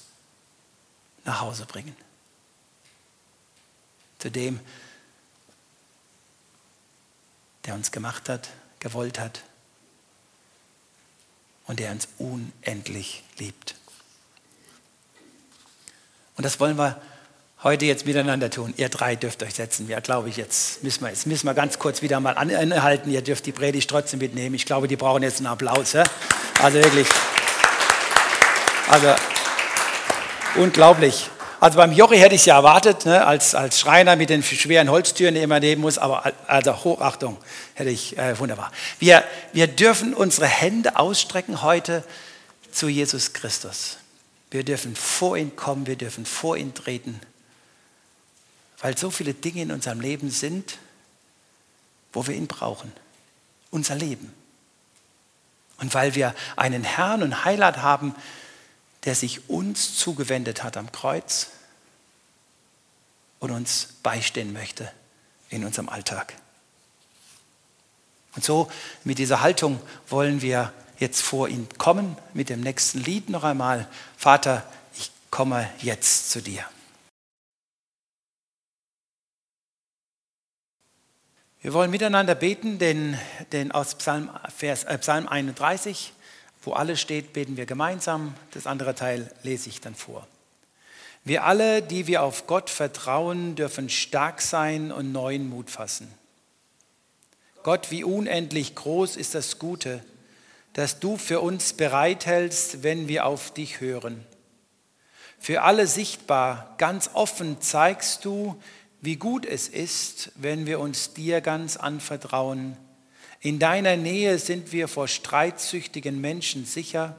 nach 1.24 1.42
Hause 1.42 1.64
bringen. 1.64 1.96
Zu 4.18 4.32
dem, 4.32 4.58
der 7.70 7.76
uns 7.76 7.92
gemacht 7.92 8.28
hat, 8.28 8.48
gewollt 8.80 9.20
hat, 9.20 9.42
und 11.68 11.78
der 11.78 11.92
uns 11.92 12.08
unendlich 12.18 13.22
liebt. 13.38 13.76
Und 16.36 16.42
das 16.42 16.58
wollen 16.58 16.76
wir 16.76 17.00
heute 17.62 17.84
jetzt 17.84 18.06
miteinander 18.06 18.50
tun. 18.50 18.74
Ihr 18.76 18.88
drei 18.88 19.14
dürft 19.14 19.44
euch 19.44 19.54
setzen. 19.54 19.88
Ja, 19.88 20.00
glaube 20.00 20.30
ich, 20.30 20.36
jetzt 20.36 20.82
müssen 20.82 21.02
wir, 21.02 21.10
jetzt 21.10 21.28
müssen 21.28 21.46
wir 21.46 21.54
ganz 21.54 21.78
kurz 21.78 22.02
wieder 22.02 22.18
mal 22.18 22.36
anhalten. 22.36 23.08
Ihr 23.08 23.22
dürft 23.22 23.46
die 23.46 23.52
Predigt 23.52 23.88
trotzdem 23.88 24.18
mitnehmen. 24.18 24.56
Ich 24.56 24.66
glaube, 24.66 24.88
die 24.88 24.96
brauchen 24.96 25.22
jetzt 25.22 25.36
einen 25.36 25.46
Applaus. 25.46 25.92
Ja? 25.92 26.02
Also 26.60 26.78
wirklich. 26.78 27.06
Also 28.88 29.14
unglaublich. 30.56 31.30
Also 31.60 31.76
beim 31.76 31.92
Jochi 31.92 32.16
hätte 32.16 32.34
ich 32.34 32.40
es 32.40 32.46
ja 32.46 32.56
erwartet, 32.56 33.04
ne, 33.04 33.26
als, 33.26 33.54
als 33.54 33.78
Schreiner 33.78 34.16
mit 34.16 34.30
den 34.30 34.42
schweren 34.42 34.90
Holztüren, 34.90 35.34
die 35.34 35.42
immer 35.42 35.60
nehmen 35.60 35.82
muss, 35.82 35.98
aber 35.98 36.32
also 36.46 36.84
Hochachtung 36.84 37.36
hätte 37.74 37.90
ich, 37.90 38.16
äh, 38.16 38.38
wunderbar. 38.38 38.72
Wir, 38.98 39.22
wir 39.52 39.66
dürfen 39.66 40.14
unsere 40.14 40.46
Hände 40.46 40.96
ausstrecken 40.96 41.60
heute 41.60 42.02
zu 42.72 42.88
Jesus 42.88 43.34
Christus. 43.34 43.98
Wir 44.50 44.64
dürfen 44.64 44.96
vor 44.96 45.36
ihn 45.36 45.54
kommen, 45.54 45.86
wir 45.86 45.96
dürfen 45.96 46.24
vor 46.24 46.56
ihn 46.56 46.72
treten, 46.72 47.20
weil 48.80 48.96
so 48.96 49.10
viele 49.10 49.34
Dinge 49.34 49.60
in 49.60 49.70
unserem 49.70 50.00
Leben 50.00 50.30
sind, 50.30 50.78
wo 52.14 52.26
wir 52.26 52.34
ihn 52.34 52.46
brauchen. 52.46 52.90
Unser 53.70 53.96
Leben. 53.96 54.32
Und 55.78 55.92
weil 55.92 56.14
wir 56.14 56.34
einen 56.56 56.84
Herrn 56.84 57.22
und 57.22 57.44
Heiland 57.44 57.82
haben, 57.82 58.14
der 59.04 59.14
sich 59.14 59.48
uns 59.48 59.96
zugewendet 59.96 60.62
hat 60.62 60.76
am 60.76 60.92
Kreuz 60.92 61.48
und 63.38 63.50
uns 63.50 63.88
beistehen 64.02 64.52
möchte 64.52 64.90
in 65.48 65.64
unserem 65.64 65.88
Alltag. 65.88 66.34
Und 68.36 68.44
so 68.44 68.70
mit 69.04 69.18
dieser 69.18 69.40
Haltung 69.40 69.80
wollen 70.08 70.42
wir 70.42 70.72
jetzt 70.98 71.22
vor 71.22 71.48
ihn 71.48 71.66
kommen, 71.78 72.16
mit 72.34 72.48
dem 72.50 72.60
nächsten 72.60 73.00
Lied 73.00 73.30
noch 73.30 73.42
einmal. 73.42 73.88
Vater, 74.16 74.64
ich 74.94 75.10
komme 75.30 75.68
jetzt 75.80 76.30
zu 76.30 76.42
dir. 76.42 76.64
Wir 81.62 81.74
wollen 81.74 81.90
miteinander 81.90 82.34
beten, 82.34 82.78
den, 82.78 83.18
den 83.52 83.70
aus 83.70 83.94
Psalm, 83.96 84.30
Vers, 84.56 84.84
äh, 84.84 84.96
Psalm 84.98 85.28
31. 85.28 86.12
Wo 86.62 86.72
alles 86.72 87.00
steht, 87.00 87.32
beten 87.32 87.56
wir 87.56 87.66
gemeinsam. 87.66 88.34
Das 88.52 88.66
andere 88.66 88.94
Teil 88.94 89.30
lese 89.42 89.68
ich 89.68 89.80
dann 89.80 89.94
vor. 89.94 90.26
Wir 91.24 91.44
alle, 91.44 91.82
die 91.82 92.06
wir 92.06 92.22
auf 92.22 92.46
Gott 92.46 92.70
vertrauen, 92.70 93.54
dürfen 93.54 93.88
stark 93.88 94.40
sein 94.40 94.90
und 94.92 95.12
neuen 95.12 95.48
Mut 95.48 95.70
fassen. 95.70 96.12
Gott, 97.62 97.90
wie 97.90 98.04
unendlich 98.04 98.74
groß 98.74 99.16
ist 99.16 99.34
das 99.34 99.58
Gute, 99.58 100.02
das 100.72 100.98
du 100.98 101.16
für 101.16 101.40
uns 101.40 101.74
bereithältst, 101.74 102.82
wenn 102.82 103.08
wir 103.08 103.26
auf 103.26 103.52
dich 103.52 103.80
hören. 103.80 104.24
Für 105.38 105.62
alle 105.62 105.86
sichtbar, 105.86 106.74
ganz 106.78 107.10
offen 107.12 107.60
zeigst 107.60 108.24
du, 108.24 108.60
wie 109.02 109.16
gut 109.16 109.46
es 109.46 109.68
ist, 109.68 110.32
wenn 110.36 110.66
wir 110.66 110.80
uns 110.80 111.14
dir 111.14 111.40
ganz 111.40 111.76
anvertrauen 111.76 112.76
in 113.40 113.58
deiner 113.58 113.96
Nähe 113.96 114.38
sind 114.38 114.72
wir 114.72 114.86
vor 114.86 115.08
streitsüchtigen 115.08 116.20
Menschen 116.20 116.66
sicher. 116.66 117.16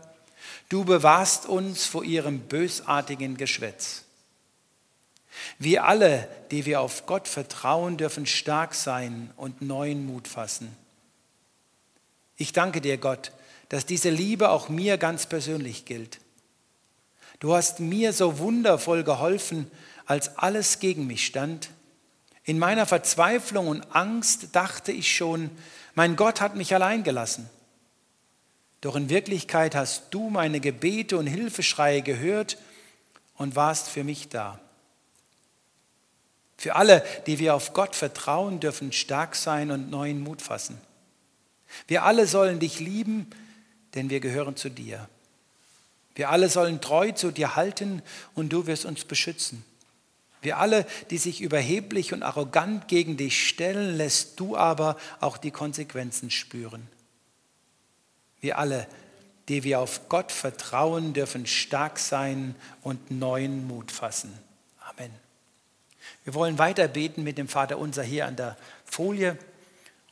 Du 0.69 0.85
bewahrst 0.85 1.47
uns 1.47 1.85
vor 1.85 2.03
ihrem 2.03 2.39
bösartigen 2.39 3.37
Geschwätz. 3.37 4.03
Wir 5.57 5.85
alle, 5.85 6.27
die 6.51 6.65
wir 6.65 6.81
auf 6.81 7.05
Gott 7.05 7.27
vertrauen, 7.27 7.97
dürfen 7.97 8.25
stark 8.25 8.75
sein 8.75 9.31
und 9.35 9.61
neuen 9.61 10.05
Mut 10.05 10.27
fassen. 10.27 10.75
Ich 12.37 12.53
danke 12.53 12.81
dir, 12.81 12.97
Gott, 12.97 13.31
dass 13.69 13.85
diese 13.85 14.09
Liebe 14.09 14.49
auch 14.49 14.69
mir 14.69 14.97
ganz 14.97 15.25
persönlich 15.25 15.85
gilt. 15.85 16.19
Du 17.39 17.55
hast 17.55 17.79
mir 17.79 18.13
so 18.13 18.37
wundervoll 18.37 19.03
geholfen, 19.03 19.69
als 20.05 20.37
alles 20.37 20.79
gegen 20.79 21.07
mich 21.07 21.25
stand. 21.25 21.69
In 22.43 22.59
meiner 22.59 22.85
Verzweiflung 22.85 23.67
und 23.67 23.95
Angst 23.95 24.49
dachte 24.51 24.91
ich 24.91 25.15
schon, 25.15 25.49
mein 25.95 26.15
Gott 26.15 26.41
hat 26.41 26.55
mich 26.55 26.74
allein 26.74 27.03
gelassen. 27.03 27.50
Doch 28.81 28.95
in 28.95 29.10
Wirklichkeit 29.10 29.75
hast 29.75 30.05
du 30.12 30.29
meine 30.29 30.60
Gebete 30.60 31.17
und 31.17 31.27
Hilfeschreie 31.27 32.01
gehört 32.01 32.57
und 33.36 33.55
warst 33.55 33.89
für 33.89 34.03
mich 34.03 34.29
da. 34.29 34.60
Für 36.57 36.75
alle, 36.75 37.03
die 37.25 37.39
wir 37.39 37.55
auf 37.55 37.74
Gott 37.74 37.95
vertrauen, 37.95 38.60
dürfen 38.60 38.91
stark 38.91 39.36
sein 39.36 39.71
und 39.71 39.89
neuen 39.89 40.21
Mut 40.21 40.41
fassen. 40.41 40.79
Wir 41.88 42.03
alle 42.03 42.27
sollen 42.27 42.60
dich 42.60 42.79
lieben, 42.79 43.27
denn 43.95 44.10
wir 44.10 44.19
gehören 44.19 44.55
zu 44.55 44.69
dir. 44.69 45.10
Wir 46.15 46.29
alle 46.29 46.50
sollen 46.50 46.81
treu 46.81 47.12
zu 47.12 47.31
dir 47.31 47.55
halten 47.55 48.01
und 48.36 48.50
du 48.50 48.67
wirst 48.67 48.86
uns 48.86 49.05
beschützen. 49.05 49.63
Wir 50.41 50.57
alle, 50.57 50.86
die 51.12 51.19
sich 51.19 51.41
überheblich 51.41 52.13
und 52.13 52.24
arrogant 52.24 52.88
gegen 52.88 53.15
dich 53.15 53.48
stellen, 53.48 53.95
lässt 53.95 54.39
du 54.39 54.57
aber 54.57 54.98
auch 55.19 55.38
die 55.38 55.51
Konsequenzen 55.51 56.31
spüren. 56.31 56.88
Wir 58.39 58.57
alle, 58.57 58.88
die 59.48 59.63
wir 59.63 59.79
auf 59.79 60.10
Gott 60.10 60.31
vertrauen, 60.31 61.13
dürfen 61.13 61.45
stark 61.45 62.00
sein 62.00 62.55
und 62.81 63.12
neuen 63.12 63.67
Mut 63.67 63.91
fassen. 63.91 64.33
Amen. 64.89 65.12
Wir 66.24 66.33
wollen 66.33 66.57
weiter 66.57 66.88
beten 66.88 67.24
mit 67.24 67.38
dem 67.38 67.48
Vater 67.48 67.77
unser 67.77 68.01
hier 68.01 68.25
an 68.25 68.36
der 68.36 68.57
Folie. 68.86 69.38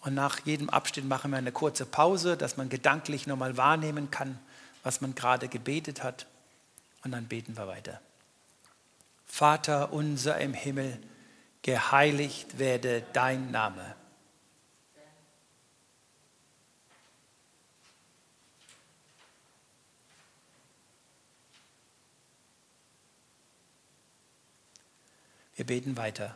Und 0.01 0.13
nach 0.13 0.45
jedem 0.45 0.69
Abschnitt 0.69 1.05
machen 1.05 1.31
wir 1.31 1.37
eine 1.37 1.51
kurze 1.51 1.85
Pause, 1.85 2.37
dass 2.37 2.55
man 2.55 2.69
gedanklich 2.69 3.27
nochmal 3.27 3.57
wahrnehmen 3.57 4.11
kann, 4.11 4.39
was 4.83 5.01
man 5.01 5.15
gerade 5.15 5.47
gebetet 5.47 6.03
hat. 6.03 6.27
Und 7.03 7.11
dann 7.11 7.25
beten 7.25 7.57
wir 7.57 7.67
weiter. 7.67 7.99
Vater 9.29 9.93
unser 9.93 10.39
im 10.39 10.53
Himmel, 10.53 10.99
geheiligt 11.61 12.57
werde 12.57 13.03
dein 13.13 13.51
Name. 13.51 13.95
Wir 25.55 25.65
beten 25.65 25.95
weiter. 25.95 26.35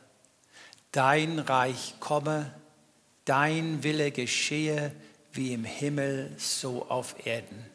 Dein 0.92 1.40
Reich 1.40 1.96
komme, 2.00 2.54
dein 3.26 3.84
Wille 3.84 4.12
geschehe 4.12 4.94
wie 5.34 5.54
im 5.54 5.66
Himmel, 5.66 6.32
so 6.38 6.88
auf 6.90 7.26
Erden. 7.26 7.73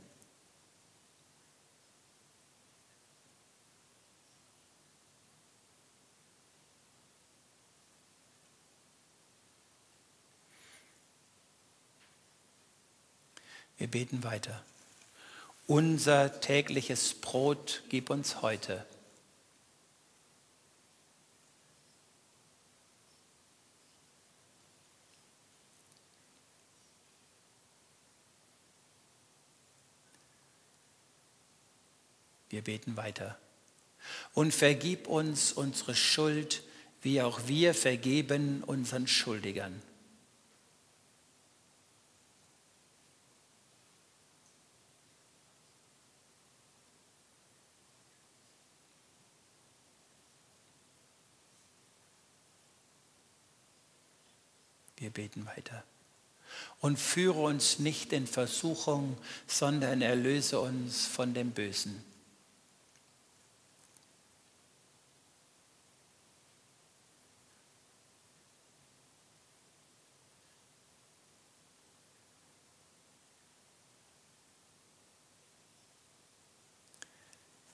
Wir 13.78 13.86
beten 13.86 14.24
weiter. 14.24 14.60
Unser 15.68 16.40
tägliches 16.40 17.14
Brot 17.14 17.84
gib 17.88 18.10
uns 18.10 18.42
heute. 18.42 18.84
Wir 32.50 32.62
beten 32.62 32.96
weiter. 32.96 33.38
Und 34.34 34.52
vergib 34.52 35.06
uns 35.06 35.52
unsere 35.52 35.94
Schuld, 35.94 36.64
wie 37.02 37.22
auch 37.22 37.42
wir 37.46 37.74
vergeben 37.74 38.64
unseren 38.64 39.06
Schuldigern 39.06 39.80
Wir 55.08 55.24
beten 55.24 55.46
weiter. 55.46 55.82
Und 56.82 56.98
führe 56.98 57.40
uns 57.40 57.78
nicht 57.78 58.12
in 58.12 58.26
Versuchung, 58.26 59.16
sondern 59.46 60.02
erlöse 60.02 60.60
uns 60.60 61.06
von 61.06 61.32
dem 61.32 61.52
Bösen. 61.52 62.04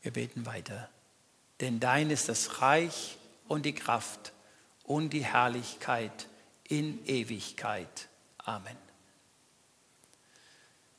Wir 0.02 0.12
beten 0.12 0.46
weiter. 0.46 0.88
Denn 1.58 1.80
dein 1.80 2.10
ist 2.10 2.28
das 2.28 2.62
Reich 2.62 3.18
und 3.48 3.66
die 3.66 3.74
Kraft 3.74 4.32
und 4.84 5.10
die 5.10 5.24
Herrlichkeit 5.24 6.28
in 6.68 7.04
Ewigkeit. 7.06 8.08
Amen. 8.38 8.76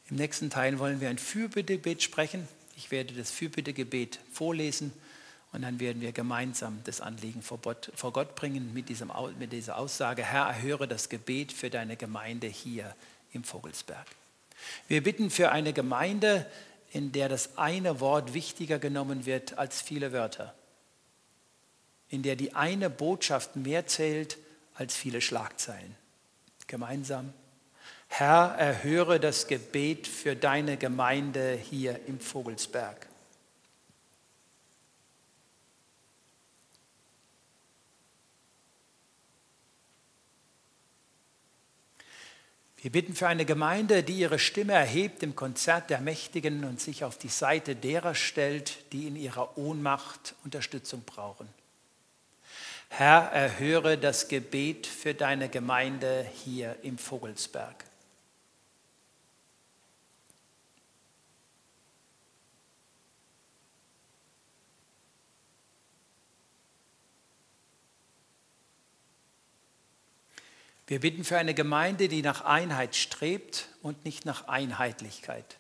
Im 0.10 0.18
nächsten 0.18 0.50
Teil 0.50 0.78
wollen 0.80 1.02
wir 1.02 1.10
ein 1.10 1.18
Fürbittegebet 1.18 2.04
sprechen. 2.04 2.48
Ich 2.78 2.92
werde 2.92 3.14
das 3.14 3.32
Fürbittegebet 3.32 4.20
vorlesen 4.32 4.94
und 5.52 5.62
dann 5.62 5.80
werden 5.80 6.02
wir 6.02 6.12
gemeinsam 6.12 6.82
das 6.84 7.02
Anliegen 7.02 7.42
vor 7.42 7.60
Gott 7.60 8.36
bringen 8.36 8.74
mit, 8.74 8.90
diesem, 8.90 9.12
mit 9.40 9.54
dieser 9.54 9.78
Aussage, 9.78 10.24
Herr, 10.24 10.48
erhöre 10.48 10.88
das 10.88 11.10
Gebet 11.10 11.54
für 11.54 11.70
deine 11.70 11.96
Gemeinde 11.96 12.48
hier 12.48 12.94
im 13.32 13.44
Vogelsberg. 13.44 14.06
Wir 14.88 15.02
bitten 15.02 15.30
für 15.30 15.52
eine 15.52 15.74
Gemeinde, 15.74 16.46
in 16.92 17.12
der 17.12 17.30
das 17.30 17.58
eine 17.58 18.00
Wort 18.00 18.34
wichtiger 18.34 18.80
genommen 18.80 19.26
wird 19.26 19.58
als 19.58 19.82
viele 19.82 20.12
Wörter, 20.12 20.54
in 22.10 22.22
der 22.22 22.36
die 22.36 22.54
eine 22.54 22.90
Botschaft 22.90 23.56
mehr 23.56 23.88
zählt 23.88 24.38
als 24.76 24.96
viele 24.96 25.22
Schlagzeilen. 25.22 25.96
Gemeinsam. 26.68 27.34
Herr, 28.08 28.56
erhöre 28.58 29.20
das 29.20 29.48
Gebet 29.48 30.08
für 30.08 30.36
deine 30.36 30.78
Gemeinde 30.78 31.54
hier 31.54 32.00
im 32.08 32.20
Vogelsberg. 32.20 33.08
Wir 42.86 42.92
bitten 42.92 43.16
für 43.16 43.28
eine 43.28 43.46
Gemeinde, 43.46 44.04
die 44.04 44.20
ihre 44.20 44.38
Stimme 44.38 44.74
erhebt 44.74 45.24
im 45.24 45.36
Konzert 45.36 45.90
der 45.90 46.02
Mächtigen 46.02 46.64
und 46.64 46.80
sich 46.80 47.04
auf 47.04 47.18
die 47.18 47.30
Seite 47.30 47.76
derer 47.76 48.14
stellt, 48.14 48.94
die 48.94 49.08
in 49.08 49.16
ihrer 49.16 49.58
Ohnmacht 49.58 50.36
Unterstützung 50.44 51.02
brauchen. 51.04 51.50
Herr, 52.90 53.32
erhöre 53.32 53.98
das 53.98 54.28
Gebet 54.28 54.88
für 54.88 55.14
deine 55.14 55.50
Gemeinde 55.50 56.26
hier 56.44 56.78
im 56.82 56.98
Vogelsberg. 56.98 57.86
Wir 70.88 71.00
bitten 71.00 71.24
für 71.24 71.38
eine 71.38 71.56
Gemeinde, 71.56 72.08
die 72.08 72.22
nach 72.22 72.42
Einheit 72.42 72.96
strebt 72.96 73.70
und 73.82 74.06
nicht 74.06 74.26
nach 74.26 74.48
Einheitlichkeit, 74.48 75.58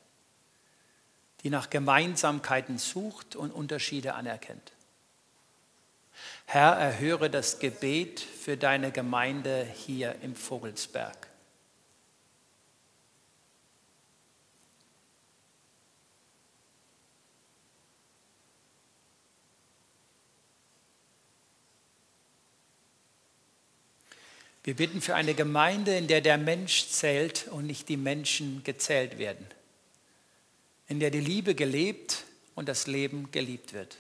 die 1.43 1.49
nach 1.49 1.71
Gemeinsamkeiten 1.71 2.77
sucht 2.77 3.35
und 3.35 3.51
Unterschiede 3.51 4.13
anerkennt. 4.13 4.74
Herr, 6.45 6.73
erhöre 6.73 7.30
das 7.30 7.60
Gebet 7.60 8.19
für 8.19 8.58
deine 8.58 8.91
Gemeinde 8.91 9.67
hier 9.86 10.15
im 10.21 10.36
Vogelsberg. 10.36 11.28
Wir 24.65 24.75
bitten 24.75 24.99
für 24.99 25.13
eine 25.13 25.36
Gemeinde, 25.36 25.95
in 25.95 26.08
der 26.08 26.21
der 26.21 26.39
Mensch 26.39 26.88
zählt 26.88 27.47
und 27.49 27.67
nicht 27.67 27.88
die 27.88 27.97
Menschen 27.97 28.63
gezählt 28.63 29.19
werden, 29.19 29.45
in 30.88 30.99
der 30.99 31.12
die 31.12 31.19
Liebe 31.19 31.54
gelebt 31.54 32.23
und 32.56 32.67
das 32.67 32.88
Leben 32.88 33.30
geliebt 33.32 33.73
wird. 33.73 33.97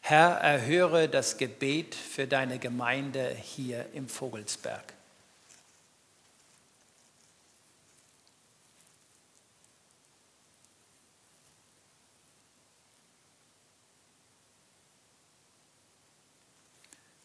Herr, 0.00 0.38
erhöre 0.38 1.08
das 1.08 1.36
Gebet 1.36 1.94
für 1.94 2.26
deine 2.26 2.58
Gemeinde 2.58 3.34
hier 3.34 3.86
im 3.92 4.08
Vogelsberg. 4.08 4.94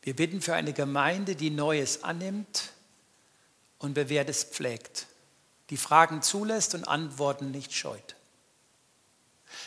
Wir 0.03 0.15
bitten 0.15 0.41
für 0.41 0.53
eine 0.53 0.73
Gemeinde, 0.73 1.35
die 1.35 1.49
Neues 1.49 2.03
annimmt 2.03 2.73
und 3.79 3.93
Bewährtes 3.93 4.43
pflegt, 4.43 5.07
die 5.69 5.77
Fragen 5.77 6.21
zulässt 6.21 6.75
und 6.75 6.83
Antworten 6.83 7.51
nicht 7.51 7.73
scheut. 7.73 8.15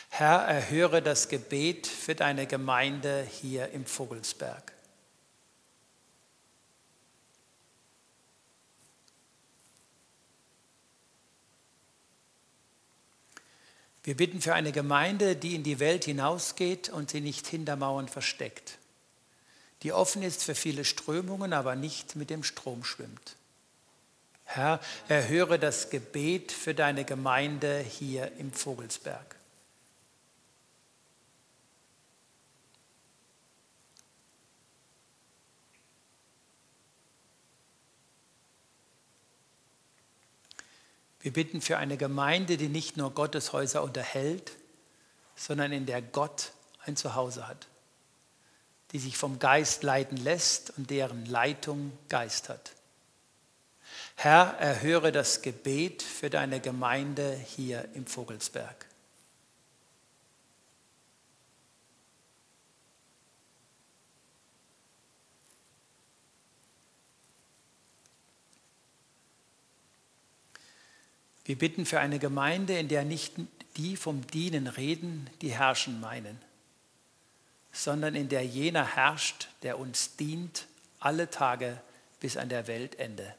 Herr, 0.09 0.39
erhöre 0.41 1.01
das 1.01 1.29
Gebet 1.29 1.87
für 1.87 2.15
deine 2.15 2.47
Gemeinde 2.47 3.27
hier 3.41 3.69
im 3.71 3.85
Vogelsberg. 3.85 4.73
Wir 14.07 14.15
bitten 14.15 14.41
für 14.41 14.53
eine 14.53 14.71
Gemeinde, 14.71 15.35
die 15.35 15.53
in 15.53 15.63
die 15.63 15.79
Welt 15.79 16.05
hinausgeht 16.05 16.87
und 16.87 17.09
sie 17.09 17.19
nicht 17.19 17.45
hinter 17.45 17.75
Mauern 17.75 18.07
versteckt, 18.07 18.77
die 19.83 19.91
offen 19.91 20.23
ist 20.23 20.43
für 20.43 20.55
viele 20.55 20.85
Strömungen, 20.85 21.51
aber 21.51 21.75
nicht 21.75 22.15
mit 22.15 22.29
dem 22.29 22.43
Strom 22.43 22.85
schwimmt. 22.85 23.35
Herr, 24.45 24.79
erhöre 25.09 25.59
das 25.59 25.89
Gebet 25.89 26.53
für 26.53 26.73
deine 26.73 27.03
Gemeinde 27.03 27.79
hier 27.79 28.31
im 28.37 28.53
Vogelsberg. 28.53 29.36
Wir 41.27 41.33
bitten 41.33 41.59
für 41.59 41.75
eine 41.75 41.97
Gemeinde, 41.97 42.55
die 42.55 42.69
nicht 42.69 42.95
nur 42.95 43.13
Gotteshäuser 43.13 43.83
unterhält, 43.83 44.53
sondern 45.35 45.73
in 45.73 45.85
der 45.85 46.01
Gott 46.01 46.53
ein 46.85 46.95
Zuhause 46.95 47.49
hat, 47.49 47.67
die 48.93 48.99
sich 48.99 49.17
vom 49.17 49.37
Geist 49.37 49.83
leiten 49.83 50.15
lässt 50.15 50.77
und 50.77 50.89
deren 50.89 51.25
Leitung 51.25 51.91
Geist 52.07 52.47
hat. 52.47 52.71
Herr, 54.15 54.55
erhöre 54.57 55.11
das 55.11 55.41
Gebet 55.41 56.01
für 56.01 56.29
deine 56.29 56.61
Gemeinde 56.61 57.33
hier 57.33 57.89
im 57.93 58.07
Vogelsberg. 58.07 58.85
Wir 71.47 71.57
bitten 71.57 71.85
für 71.85 72.01
eine 72.01 72.19
Gemeinde, 72.19 72.77
in 72.77 72.89
der 72.89 73.05
nicht 73.05 73.35
die 73.77 73.95
vom 73.95 74.27
Dienen 74.27 74.67
reden, 74.67 75.29
die 75.41 75.53
herrschen 75.53 76.01
meinen, 76.01 76.41
sondern 77.71 78.15
in 78.15 78.27
der 78.27 78.45
jener 78.45 78.95
herrscht, 78.97 79.47
der 79.63 79.79
uns 79.79 80.17
dient 80.17 80.67
alle 80.99 81.29
Tage 81.29 81.81
bis 82.19 82.35
an 82.35 82.49
der 82.49 82.67
Weltende. 82.67 83.33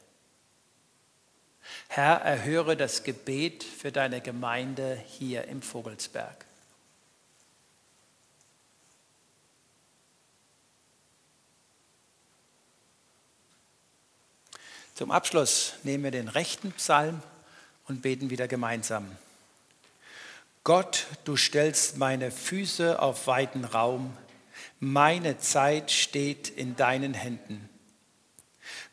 Herr, 1.87 2.15
erhöre 2.21 2.75
das 2.75 3.03
Gebet 3.03 3.63
für 3.63 3.91
deine 3.91 4.21
Gemeinde 4.21 4.99
hier 5.09 5.47
im 5.47 5.61
Vogelsberg. 5.61 6.45
Zum 14.95 15.11
Abschluss 15.11 15.75
nehmen 15.83 16.05
wir 16.05 16.11
den 16.11 16.27
rechten 16.27 16.71
Psalm 16.71 17.21
und 17.89 18.01
beten 18.01 18.29
wieder 18.29 18.47
gemeinsam. 18.47 19.11
Gott, 20.63 21.07
du 21.25 21.35
stellst 21.35 21.97
meine 21.97 22.31
Füße 22.31 23.01
auf 23.01 23.27
weiten 23.27 23.65
Raum, 23.65 24.15
meine 24.79 25.39
Zeit 25.39 25.91
steht 25.91 26.49
in 26.49 26.75
deinen 26.75 27.13
Händen. 27.13 27.67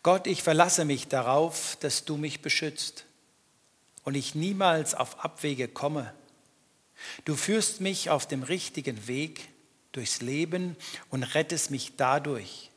Gott, 0.03 0.27
ich 0.27 0.43
verlasse 0.43 0.85
mich 0.85 1.09
darauf, 1.09 1.77
dass 1.81 2.05
du 2.05 2.17
mich 2.17 2.41
beschützt 2.41 3.05
und 4.05 4.15
ich 4.15 4.35
niemals 4.35 4.95
auf 4.95 5.25
Abwege 5.25 5.69
komme. 5.69 6.15
Du 7.25 7.35
führst 7.35 7.81
mich 7.81 8.09
auf 8.09 8.27
dem 8.27 8.43
richtigen 8.43 9.07
Weg 9.07 9.49
durchs 9.93 10.23
Leben 10.23 10.77
und 11.11 11.25
rettest 11.25 11.71
mich 11.71 11.97
dadurch. 11.97 12.71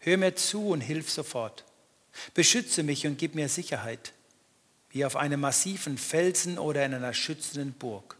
Hör 0.00 0.16
mir 0.16 0.34
zu 0.34 0.68
und 0.68 0.80
hilf 0.80 1.10
sofort. 1.10 1.64
Beschütze 2.32 2.82
mich 2.82 3.06
und 3.06 3.18
gib 3.18 3.34
mir 3.34 3.48
Sicherheit, 3.48 4.13
wie 4.94 5.04
auf 5.04 5.16
einem 5.16 5.40
massiven 5.40 5.98
Felsen 5.98 6.56
oder 6.56 6.86
in 6.86 6.94
einer 6.94 7.12
schützenden 7.12 7.72
Burg. 7.72 8.16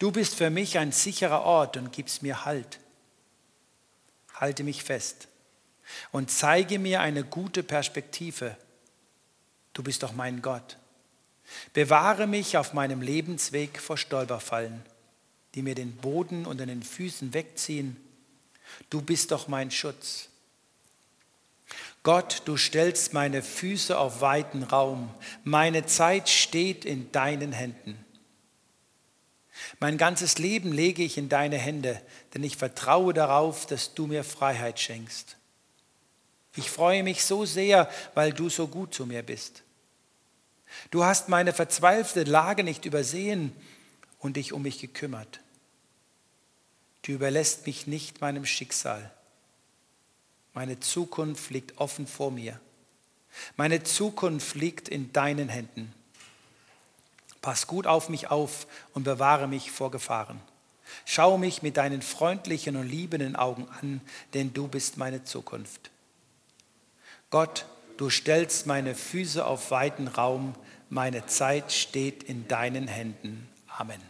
Du 0.00 0.10
bist 0.10 0.34
für 0.34 0.50
mich 0.50 0.78
ein 0.78 0.90
sicherer 0.90 1.42
Ort 1.44 1.76
und 1.76 1.92
gibst 1.92 2.22
mir 2.22 2.44
Halt. 2.44 2.80
Halte 4.34 4.64
mich 4.64 4.82
fest 4.82 5.28
und 6.10 6.28
zeige 6.28 6.80
mir 6.80 7.00
eine 7.00 7.22
gute 7.22 7.62
Perspektive. 7.62 8.56
Du 9.72 9.84
bist 9.84 10.02
doch 10.02 10.12
mein 10.12 10.42
Gott. 10.42 10.76
Bewahre 11.72 12.26
mich 12.26 12.56
auf 12.56 12.72
meinem 12.72 13.00
Lebensweg 13.00 13.80
vor 13.80 13.96
Stolperfallen, 13.96 14.82
die 15.54 15.62
mir 15.62 15.76
den 15.76 15.96
Boden 15.96 16.46
unter 16.46 16.66
den 16.66 16.82
Füßen 16.82 17.32
wegziehen. 17.32 17.96
Du 18.88 19.02
bist 19.02 19.30
doch 19.30 19.46
mein 19.46 19.70
Schutz. 19.70 20.30
Gott, 22.02 22.42
du 22.46 22.56
stellst 22.56 23.12
meine 23.12 23.42
Füße 23.42 23.98
auf 23.98 24.20
weiten 24.20 24.62
Raum. 24.62 25.12
Meine 25.44 25.84
Zeit 25.86 26.28
steht 26.28 26.84
in 26.84 27.12
deinen 27.12 27.52
Händen. 27.52 28.04
Mein 29.78 29.98
ganzes 29.98 30.38
Leben 30.38 30.72
lege 30.72 31.02
ich 31.02 31.18
in 31.18 31.28
deine 31.28 31.58
Hände, 31.58 32.00
denn 32.34 32.42
ich 32.42 32.56
vertraue 32.56 33.12
darauf, 33.12 33.66
dass 33.66 33.94
du 33.94 34.06
mir 34.06 34.24
Freiheit 34.24 34.80
schenkst. 34.80 35.36
Ich 36.56 36.70
freue 36.70 37.02
mich 37.02 37.24
so 37.24 37.44
sehr, 37.44 37.90
weil 38.14 38.32
du 38.32 38.48
so 38.48 38.66
gut 38.66 38.94
zu 38.94 39.06
mir 39.06 39.22
bist. 39.22 39.62
Du 40.90 41.04
hast 41.04 41.28
meine 41.28 41.52
verzweifelte 41.52 42.28
Lage 42.30 42.64
nicht 42.64 42.84
übersehen 42.84 43.52
und 44.18 44.36
dich 44.36 44.52
um 44.52 44.62
mich 44.62 44.80
gekümmert. 44.80 45.40
Du 47.02 47.12
überlässt 47.12 47.66
mich 47.66 47.86
nicht 47.86 48.20
meinem 48.20 48.46
Schicksal. 48.46 49.10
Meine 50.54 50.80
Zukunft 50.80 51.50
liegt 51.50 51.78
offen 51.78 52.06
vor 52.06 52.30
mir. 52.30 52.60
Meine 53.56 53.82
Zukunft 53.82 54.54
liegt 54.54 54.88
in 54.88 55.12
deinen 55.12 55.48
Händen. 55.48 55.94
Pass 57.42 57.66
gut 57.66 57.86
auf 57.86 58.08
mich 58.08 58.30
auf 58.30 58.66
und 58.92 59.04
bewahre 59.04 59.48
mich 59.48 59.70
vor 59.70 59.90
Gefahren. 59.90 60.40
Schau 61.04 61.38
mich 61.38 61.62
mit 61.62 61.76
deinen 61.76 62.02
freundlichen 62.02 62.76
und 62.76 62.88
liebenden 62.88 63.36
Augen 63.36 63.68
an, 63.80 64.00
denn 64.34 64.52
du 64.52 64.68
bist 64.68 64.96
meine 64.96 65.24
Zukunft. 65.24 65.90
Gott, 67.30 67.66
du 67.96 68.10
stellst 68.10 68.66
meine 68.66 68.94
Füße 68.94 69.44
auf 69.44 69.70
weiten 69.70 70.08
Raum, 70.08 70.54
meine 70.88 71.26
Zeit 71.26 71.70
steht 71.72 72.24
in 72.24 72.48
deinen 72.48 72.88
Händen. 72.88 73.48
Amen. 73.68 74.09